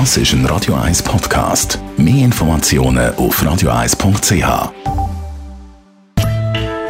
Das 0.00 0.16
ist 0.16 0.32
ein 0.32 0.44
Radio 0.46 0.74
1 0.74 1.04
Podcast. 1.04 1.78
Mehr 1.96 2.24
Informationen 2.24 3.14
auf 3.14 3.40
radio1.ch. 3.40 4.72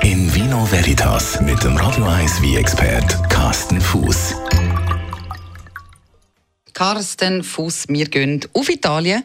In 0.03 0.35
Vino 0.35 0.67
Veritas 0.73 1.39
mit 1.43 1.63
dem 1.63 1.77
Radio 1.77 2.07
1 2.07 2.41
wie 2.41 2.57
expert 2.57 3.29
Carsten 3.29 3.79
Fuß. 3.79 4.37
Carsten 6.73 7.45
Fuß, 7.45 7.89
wir 7.89 8.07
gehen 8.07 8.41
auf 8.55 8.71
Italien 8.71 9.23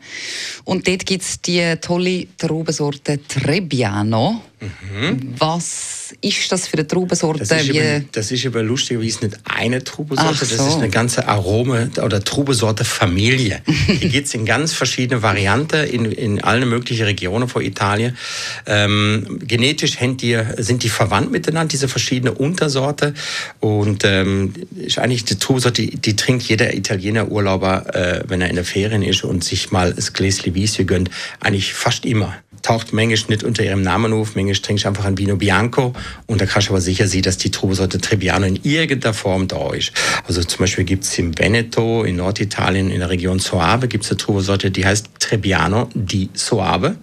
und 0.66 0.86
dort 0.86 1.06
gibt 1.06 1.24
es 1.24 1.42
die 1.42 1.78
tolle 1.80 2.28
Traubensorte 2.38 3.26
Trebbiano. 3.26 4.42
Mhm. 4.62 5.36
Was 5.38 6.14
ist 6.22 6.52
das 6.52 6.68
für 6.68 6.78
eine 6.78 6.88
Traubensorte? 6.88 7.46
Das 7.46 7.64
ist, 7.64 7.70
eben, 7.70 8.10
das 8.12 8.32
ist 8.32 8.46
aber 8.46 8.62
lustigerweise 8.62 9.26
nicht 9.26 9.40
eine 9.46 9.84
Traubensorte, 9.84 10.46
so. 10.46 10.58
das 10.58 10.68
ist 10.68 10.76
eine 10.76 10.90
ganze 10.90 11.28
Arome- 11.28 11.90
oder 12.04 12.24
Traubensorte-Familie. 12.24 13.62
Die 13.88 14.10
gibt 14.10 14.28
es 14.28 14.34
in 14.34 14.46
ganz 14.46 14.74
verschiedenen 14.74 15.22
Varianten 15.22 15.86
in, 15.86 16.06
in 16.06 16.44
allen 16.44 16.68
möglichen 16.68 17.04
Regionen 17.04 17.48
von 17.48 17.64
Italien. 17.64 18.18
Ähm, 18.66 19.40
genetisch 19.46 19.98
die, 20.00 20.38
sind 20.58 20.84
die 20.84 20.90
verwandt 20.90 21.32
miteinander, 21.32 21.70
diese 21.70 21.88
verschiedenen 21.88 22.36
Untersorte. 22.36 23.14
Und 23.60 24.04
ähm, 24.04 24.54
ist 24.76 25.00
eigentlich 25.00 25.26
die 25.26 25.40
Traubensorte, 25.40 25.82
die, 25.82 25.98
die 25.98 26.16
trinkt 26.16 26.44
jeder 26.44 26.74
Italiener 26.74 27.32
Urlauber, 27.32 27.96
äh, 27.96 28.24
wenn 28.28 28.42
er 28.42 28.50
in 28.50 28.56
der 28.56 28.66
Ferien 28.66 29.04
ist 29.04 29.24
und 29.24 29.44
sich 29.44 29.72
mal 29.72 29.94
das 29.94 30.14
Gläschen 30.14 30.54
Wiesje 30.54 30.86
gönnt, 30.86 31.10
eigentlich 31.40 31.74
fast 31.74 32.06
immer 32.06 32.36
taucht 32.62 32.94
manchmal 32.94 33.30
nicht 33.30 33.44
unter 33.44 33.64
ihrem 33.64 33.82
Namen 33.82 34.14
auf, 34.14 34.36
manchmal 34.36 34.56
trinkst 34.56 34.86
du 34.86 34.90
einfach 34.90 35.06
ein 35.06 35.18
Vino 35.18 35.36
Bianco 35.36 35.94
und 36.28 36.42
da 36.42 36.46
kannst 36.46 36.70
du 36.70 36.74
aber 36.74 36.82
sicher 36.82 37.08
sehen, 37.08 37.24
dass 37.24 37.38
die 37.38 37.52
Trubesorte 37.52 38.00
Trebbiano 38.00 38.46
in 38.46 38.60
irgendeiner 38.64 39.14
Form 39.14 39.48
da 39.48 39.74
ist. 39.74 39.92
Also 40.28 40.44
zum 40.44 40.60
Beispiel 40.60 40.84
gibt 40.84 41.04
es 41.04 41.18
im 41.18 41.38
Veneto, 41.38 42.04
in 42.04 42.18
Norditalien, 42.18 42.92
in 42.92 43.00
der 43.00 43.10
Region 43.10 43.40
Soave, 43.40 43.88
gibt 43.88 44.06
es 44.06 44.12
eine 44.12 44.18
Trubesorte, 44.18 44.72
die 44.72 44.86
heißt 44.86 45.19
Trebbiano 45.30 45.90
di 45.94 46.30
Soave. 46.34 46.96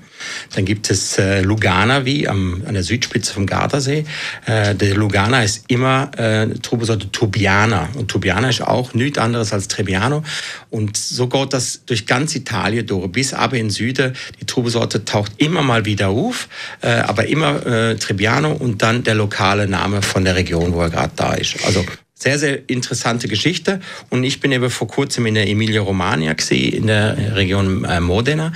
Dann 0.54 0.64
gibt 0.64 0.90
es 0.90 1.18
äh, 1.18 1.42
Lugana 1.42 2.04
wie 2.04 2.26
am, 2.26 2.62
an 2.66 2.74
der 2.74 2.82
Südspitze 2.82 3.32
vom 3.32 3.46
Gardasee. 3.46 4.04
Äh, 4.46 4.74
der 4.74 4.96
Lugana 4.96 5.44
ist 5.44 5.64
immer 5.68 6.10
äh, 6.16 6.48
Trubesorte 6.58 7.12
Tubiana. 7.12 7.88
Und 7.94 8.08
Tubiana 8.08 8.48
ist 8.48 8.62
auch 8.62 8.94
nichts 8.94 9.18
anderes 9.18 9.52
als 9.52 9.68
Trebbiano. 9.68 10.24
Und 10.70 10.96
so 10.96 11.28
geht 11.28 11.52
das 11.52 11.84
durch 11.86 12.06
ganz 12.06 12.34
Italien 12.34 12.86
durch, 12.86 13.06
bis 13.12 13.32
aber 13.32 13.56
in 13.58 13.70
Süden. 13.70 14.14
Die 14.40 14.46
Trubesorte 14.46 15.04
taucht 15.04 15.32
immer 15.36 15.62
mal 15.62 15.84
wieder 15.84 16.08
auf, 16.08 16.48
äh, 16.80 16.88
aber 16.88 17.26
immer 17.26 17.64
äh, 17.64 17.96
Trebbiano 17.96 18.52
und 18.52 18.82
dann 18.82 19.04
der 19.04 19.14
lokale 19.14 19.68
Name 19.68 20.02
von 20.02 20.24
der 20.24 20.34
Region, 20.34 20.72
wo 20.72 20.80
er 20.80 20.90
gerade 20.90 21.12
da 21.14 21.34
ist. 21.34 21.64
Also 21.64 21.84
sehr, 22.18 22.38
sehr 22.38 22.68
interessante 22.68 23.28
Geschichte. 23.28 23.80
Und 24.08 24.24
ich 24.24 24.40
bin 24.40 24.50
eben 24.50 24.70
vor 24.70 24.88
kurzem 24.88 25.26
in 25.26 25.34
der 25.34 25.48
Emilia-Romagna 25.48 26.34
in 26.50 26.86
der 26.86 27.36
Region 27.36 27.84
äh, 27.84 28.00
Modena. 28.00 28.52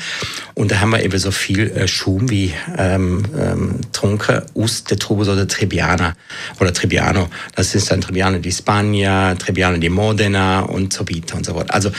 Und 0.54 0.70
da 0.70 0.80
haben 0.80 0.90
wir 0.90 1.04
eben 1.04 1.18
so 1.18 1.30
viel 1.30 1.70
äh, 1.70 1.86
Schum 1.86 2.30
wie 2.30 2.54
ähm, 2.78 3.22
ähm, 3.38 3.80
Trunke 3.92 4.46
aus 4.54 4.84
der 4.84 4.98
Trubesorte 4.98 5.46
Trebbiana 5.46 6.16
oder 6.58 6.72
Trebbiano. 6.72 7.28
Das 7.54 7.74
ist 7.74 7.90
dann 7.90 8.00
Trebbiano 8.00 8.38
di 8.38 8.50
Spagna, 8.50 9.34
Trebbiano 9.34 9.76
di 9.76 9.90
Modena 9.90 10.60
und 10.60 10.94
so 10.94 11.06
weiter 11.06 11.36
und 11.36 11.44
so 11.44 11.52
fort. 11.52 11.70
Also 11.70 11.90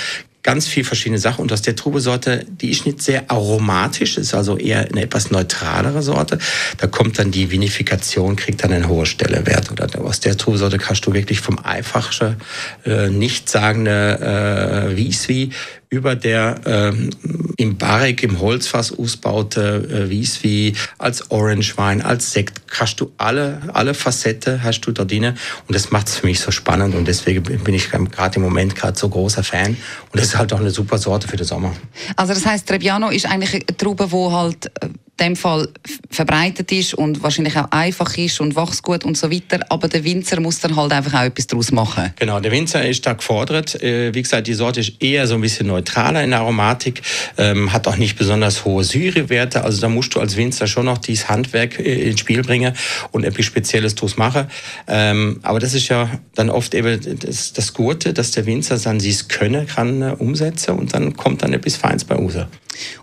ganz 0.44 0.68
viel 0.68 0.84
verschiedene 0.84 1.20
Sachen. 1.20 1.42
Und 1.42 1.52
aus 1.52 1.62
der 1.62 1.76
Trubesorte, 1.76 2.46
die 2.48 2.72
ist 2.72 2.86
nicht 2.86 3.02
sehr 3.02 3.30
aromatisch, 3.30 4.18
ist 4.18 4.34
also 4.34 4.58
eher 4.58 4.80
eine 4.80 5.02
etwas 5.02 5.32
neutralere 5.32 6.02
Sorte. 6.02 6.40
Da 6.78 6.88
kommt 6.88 7.20
dann 7.20 7.32
die 7.32 7.52
Vinifikation, 7.52 8.36
kriegt 8.36 8.64
dann 8.64 8.74
einen 8.74 8.88
hohen 8.88 9.06
Stellewert. 9.06 9.72
Oder 9.72 9.88
aus 10.04 10.20
der 10.20 10.38
Trubesorte 10.38 10.78
kannst 10.78 11.06
du 11.06 11.14
wirklich 11.14 11.40
vom 11.40 11.60
einfachen, 11.60 12.38
äh, 12.86 13.10
nichtssagende 13.10 14.90
äh, 14.92 14.98
Wieswi 14.98 15.52
über 15.92 16.16
der 16.16 16.62
ähm, 16.66 17.10
im 17.58 17.78
Barrik, 17.78 18.24
im 18.24 18.40
Holzfass 18.40 18.98
ausbaute 18.98 20.06
äh, 20.06 20.10
Wieswi, 20.10 20.74
als 20.98 21.30
Orangewein, 21.32 22.02
als 22.02 22.32
Sekt, 22.32 22.62
hast 22.80 23.02
du 23.02 23.12
alle, 23.18 23.62
alle 23.74 23.94
Facetten 23.94 24.64
hast 24.64 24.80
du 24.82 24.94
da 24.94 25.04
drin 25.04 25.26
und 25.68 25.76
das 25.76 25.92
macht 25.92 26.08
es 26.08 26.16
für 26.16 26.28
mich 26.28 26.40
so 26.40 26.50
spannend. 26.50 26.96
Und 26.96 27.10
deswegen 27.10 27.44
bin 27.44 27.76
ich 27.76 27.90
gerade 27.90 28.36
im 28.38 28.42
Moment 28.42 28.74
gerade 28.74 28.98
so 28.98 29.10
großer 29.10 29.44
Fan. 29.44 29.72
Und 29.72 29.78
das 30.14 30.28
ist 30.28 30.38
halt 30.38 30.54
auch 30.54 30.62
eine 30.62 30.72
super 30.72 30.98
Sorte 30.98 31.28
für 31.28 31.36
den 31.36 31.46
Sommer. 31.46 31.76
Also 32.16 32.34
das 32.34 32.46
heißt 32.46 32.68
Trebbiano 32.68 33.10
ist 33.10 33.26
eigentlich 33.26 33.54
eine 33.54 33.78
Traube, 33.78 34.10
wo 34.14 34.32
halt 34.32 34.68
äh, 34.82 34.88
dem 35.22 35.36
Fall 35.36 35.70
verbreitet 36.10 36.72
ist 36.72 36.94
und 36.94 37.22
wahrscheinlich 37.24 37.56
auch 37.56 37.70
einfach 37.72 38.18
ist 38.18 38.42
und 38.42 38.56
wächst 38.56 38.84
gut 38.84 39.06
und 39.06 39.18
so 39.18 39.32
weiter. 39.32 39.60
Aber 39.70 39.88
der 39.88 40.04
Winzer 40.04 40.42
muss 40.42 40.60
dann 40.60 40.76
halt 40.76 40.92
einfach 40.92 41.14
auch 41.14 41.26
etwas 41.26 41.48
daraus 41.48 41.72
machen. 41.72 42.14
Genau, 42.18 42.40
der 42.40 42.52
Winzer 42.52 42.86
ist 42.88 43.06
da 43.06 43.14
gefordert. 43.14 43.82
Äh, 43.82 44.14
wie 44.14 44.22
gesagt, 44.22 44.48
die 44.48 44.54
Sorte 44.54 44.80
ist 44.80 45.02
eher 45.02 45.28
so 45.28 45.36
ein 45.36 45.42
bisschen 45.42 45.68
neutraler 45.68 46.24
in 46.24 46.32
der 46.32 46.40
Aromatik, 46.40 47.02
ähm, 47.38 47.72
hat 47.72 47.88
auch 47.88 47.98
nicht 47.98 48.18
besonders 48.18 48.66
hohe 48.66 48.84
Syrewerte. 48.84 49.64
Also 49.64 49.80
da 49.82 49.90
musst 49.90 50.16
du 50.16 50.20
als 50.20 50.36
Winzer 50.36 50.68
schon 50.68 50.86
noch 50.86 50.98
dieses 50.98 51.30
Handwerk 51.30 51.80
äh, 51.80 52.10
ins 52.10 52.20
Spiel 52.20 52.42
bringen 52.42 52.74
und 53.12 53.24
etwas 53.24 53.46
Spezielles 53.46 53.96
draus 53.96 54.18
machen. 54.18 54.48
Ähm, 54.88 55.40
aber 55.44 55.60
das 55.60 55.74
ist 55.74 55.88
ja 55.88 56.10
dann 56.36 56.50
oft 56.50 56.74
eben 56.74 57.00
das, 57.20 57.54
das 57.54 57.74
Gute, 57.74 58.14
dass 58.14 58.32
der 58.32 58.46
Winzer 58.46 58.78
dann 58.78 59.00
sie 59.00 59.12
es 59.12 59.28
können 59.28 59.68
kann 59.68 60.02
äh, 60.02 60.16
umsetzen 60.18 60.72
und 60.72 60.94
dann 60.94 61.16
kommt 61.16 61.44
dann 61.44 61.54
etwas 61.54 61.76
Feins 61.76 62.04
bei 62.04 62.16
raus. 62.16 62.32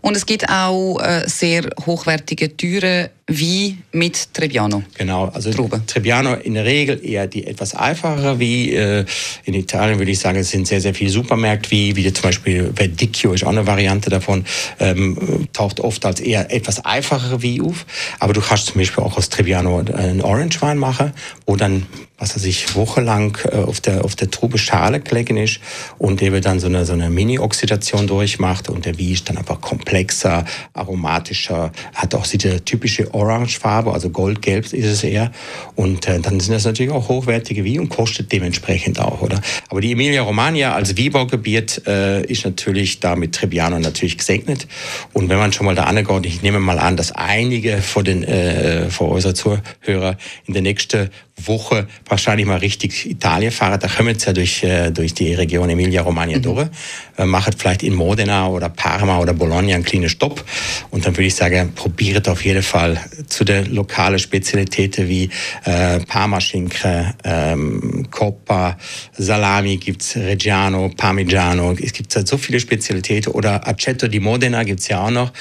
Und 0.00 0.16
es 0.16 0.26
gibt 0.26 0.48
auch 0.48 0.98
äh, 0.98 1.24
sehr 1.26 1.68
hochwertige, 1.86 2.56
teure 2.56 3.10
Wein 3.28 3.82
mit 3.92 4.32
Trebbiano. 4.32 4.82
Genau, 4.96 5.26
also 5.26 5.52
Trube. 5.52 5.82
Trebbiano 5.86 6.34
in 6.34 6.54
der 6.54 6.64
Regel 6.64 7.04
eher 7.04 7.26
die 7.26 7.46
etwas 7.46 7.74
einfachere 7.74 8.38
wie 8.40 8.72
äh, 8.72 9.04
in 9.44 9.54
Italien 9.54 9.98
würde 9.98 10.10
ich 10.10 10.18
sagen, 10.18 10.38
es 10.38 10.50
sind 10.50 10.66
sehr, 10.66 10.80
sehr 10.80 10.94
viele 10.94 11.10
Supermärkte 11.10 11.70
wie, 11.70 11.94
wie 11.94 12.10
zum 12.12 12.22
Beispiel 12.22 12.72
Verdicchio 12.74 13.34
ist 13.34 13.44
auch 13.44 13.50
eine 13.50 13.66
Variante 13.66 14.08
davon, 14.08 14.44
ähm, 14.80 15.46
taucht 15.52 15.80
oft 15.80 16.06
als 16.06 16.20
eher 16.20 16.50
etwas 16.50 16.84
einfachere 16.84 17.42
wie 17.42 17.60
auf. 17.60 17.84
Aber 18.18 18.32
du 18.32 18.40
kannst 18.40 18.66
zum 18.66 18.78
Beispiel 18.78 19.04
auch 19.04 19.18
aus 19.18 19.28
Trebbiano 19.28 19.78
einen 19.78 20.22
Orange-Wein 20.22 20.78
machen, 20.78 21.12
wo 21.46 21.56
dann 21.56 21.86
was 22.18 22.34
er 22.34 22.40
sich 22.40 22.74
wochenlang 22.74 23.38
äh, 23.44 23.56
auf 23.56 23.80
der 23.80 24.04
auf 24.04 24.16
der 24.16 24.30
Trube 24.30 24.58
Schale 24.58 25.00
gelegen 25.00 25.36
ist 25.36 25.60
und 25.98 26.20
eben 26.20 26.42
dann 26.42 26.58
so 26.58 26.66
eine 26.66 26.84
so 26.84 26.92
eine 26.92 27.10
Mini-Oxidation 27.10 28.06
durchmacht 28.06 28.68
und 28.68 28.84
der 28.84 28.98
Wein 28.98 29.12
ist 29.12 29.28
dann 29.28 29.38
einfach 29.38 29.60
komplexer, 29.60 30.44
aromatischer, 30.74 31.72
hat 31.94 32.14
auch 32.14 32.26
diese 32.26 32.64
typische 32.64 33.14
Orangefarbe, 33.18 33.92
also 33.92 34.10
goldgelb 34.10 34.72
ist 34.72 34.86
es 34.86 35.04
eher. 35.04 35.32
Und 35.74 36.06
äh, 36.08 36.20
dann 36.20 36.40
sind 36.40 36.54
das 36.54 36.64
natürlich 36.64 36.92
auch 36.92 37.08
hochwertige 37.08 37.64
Weine 37.64 37.82
und 37.82 37.88
kostet 37.88 38.32
dementsprechend 38.32 39.00
auch, 39.00 39.20
oder? 39.20 39.40
Aber 39.68 39.80
die 39.80 39.92
Emilia 39.92 40.22
Romagna 40.22 40.74
als 40.74 40.96
Wiebergebiet 40.96 41.82
äh, 41.86 42.24
ist 42.24 42.44
natürlich 42.44 43.00
da 43.00 43.16
mit 43.16 43.34
Trebbiano 43.34 43.78
natürlich 43.78 44.18
gesegnet. 44.18 44.66
Und 45.12 45.28
wenn 45.28 45.38
man 45.38 45.52
schon 45.52 45.66
mal 45.66 45.74
da 45.74 45.84
angeht, 45.84 46.26
ich 46.26 46.42
nehme 46.42 46.60
mal 46.60 46.78
an, 46.78 46.96
dass 46.96 47.12
einige 47.12 47.78
von 47.78 48.04
den 48.04 48.22
äh, 48.22 48.88
von 48.90 49.10
unseren 49.10 49.34
Zuhörer 49.34 50.16
in 50.46 50.54
der 50.54 50.62
nächsten 50.62 51.10
Woche 51.46 51.86
wahrscheinlich 52.06 52.46
mal 52.46 52.58
richtig 52.58 53.08
Italien 53.08 53.50
fahren. 53.50 53.78
Da 53.80 53.88
kommen 53.88 54.18
sie 54.18 54.26
ja 54.26 54.32
durch, 54.32 54.62
äh, 54.62 54.90
durch 54.90 55.14
die 55.14 55.34
Region 55.34 55.70
Emilia-Romagna 55.70 56.38
mhm. 56.38 56.42
durch. 56.42 56.68
Äh, 57.16 57.24
macht 57.24 57.54
vielleicht 57.58 57.82
in 57.82 57.94
Modena 57.94 58.48
oder 58.48 58.68
Parma 58.68 59.18
oder 59.18 59.34
Bologna 59.34 59.74
einen 59.74 59.84
kleinen 59.84 60.08
Stopp. 60.08 60.44
Und 60.90 61.06
dann 61.06 61.16
würde 61.16 61.26
ich 61.26 61.34
sagen, 61.34 61.72
probiert 61.74 62.28
auf 62.28 62.44
jeden 62.44 62.62
Fall 62.62 62.98
zu 63.28 63.44
den 63.44 63.74
lokalen 63.74 64.18
Spezialitäten 64.18 65.08
wie 65.08 65.30
äh, 65.64 66.00
Parmaschinken, 66.00 67.14
ähm, 67.24 68.06
Coppa, 68.10 68.76
Salami 69.16 69.76
gibt's 69.76 70.16
Reggiano, 70.16 70.90
Parmigiano. 70.96 71.72
Es 71.72 71.92
gibt 71.92 72.14
halt 72.14 72.28
so 72.28 72.38
viele 72.38 72.60
Spezialitäten. 72.60 73.32
Oder 73.32 73.66
Aceto 73.66 74.08
di 74.08 74.20
Modena 74.20 74.62
gibt's 74.64 74.88
ja 74.88 75.04
auch 75.04 75.10
noch. 75.10 75.32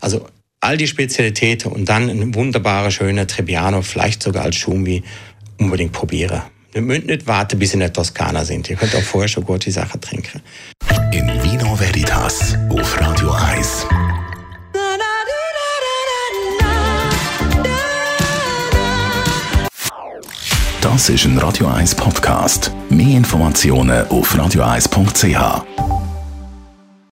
Also 0.00 0.26
all 0.62 0.76
die 0.76 0.86
Spezialitäten 0.86 1.72
und 1.72 1.88
dann 1.88 2.08
ein 2.08 2.34
wunderbarer, 2.34 2.90
schöner 2.90 3.26
Trebbiano, 3.26 3.82
vielleicht 3.82 4.22
sogar 4.22 4.44
als 4.44 4.56
Schumi 4.56 5.02
unbedingt 5.58 5.92
probieren. 5.92 6.42
Ihr 6.74 6.82
müsst 6.82 7.06
nicht 7.06 7.26
warten, 7.26 7.58
bis 7.58 7.70
ihr 7.70 7.74
in 7.74 7.80
der 7.80 7.92
Toskana 7.92 8.44
sind. 8.44 8.70
Ihr 8.70 8.76
könnt 8.76 8.94
auch 8.94 9.02
vorher 9.02 9.28
schon 9.28 9.44
gut 9.44 9.66
die 9.66 9.70
Sache 9.70 10.00
trinken. 10.00 10.40
In 11.12 11.26
Vino 11.42 11.78
Veritas 11.78 12.56
auf 12.70 13.00
Radio 13.00 13.30
1. 13.30 13.86
Das 20.80 21.08
ist 21.08 21.24
ein 21.26 21.38
Radio 21.38 21.68
1 21.68 21.94
Podcast. 21.94 22.72
Mehr 22.90 23.16
Informationen 23.16 24.06
auf 24.08 24.34
radio1.ch. 24.34 25.91